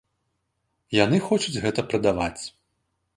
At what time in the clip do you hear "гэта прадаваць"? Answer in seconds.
1.65-2.41